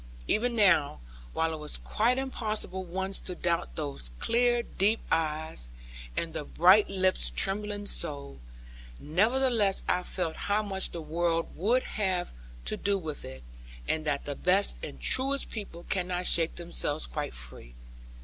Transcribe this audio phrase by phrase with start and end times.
[0.27, 0.99] Even now,
[1.31, 5.69] while it was quite impossible once to doubt those clear deep eyes,
[6.17, 8.39] and the bright lips trembling so;
[8.99, 12.31] nevertheless I felt how much the world would have
[12.65, 13.43] to do with it;
[13.87, 17.75] and that the best and truest people cannot shake themselves quite free.